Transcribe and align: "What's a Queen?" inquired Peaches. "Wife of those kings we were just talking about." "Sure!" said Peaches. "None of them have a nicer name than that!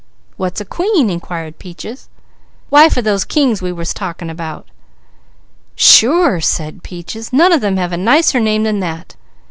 "What's 0.35 0.59
a 0.59 0.65
Queen?" 0.65 1.11
inquired 1.11 1.59
Peaches. 1.59 2.09
"Wife 2.71 2.97
of 2.97 3.03
those 3.03 3.23
kings 3.23 3.61
we 3.61 3.71
were 3.71 3.83
just 3.83 3.95
talking 3.97 4.31
about." 4.31 4.67
"Sure!" 5.75 6.41
said 6.41 6.81
Peaches. 6.81 7.31
"None 7.31 7.51
of 7.53 7.61
them 7.61 7.77
have 7.77 7.91
a 7.93 7.97
nicer 7.97 8.39
name 8.39 8.63
than 8.63 8.79
that! 8.79 9.15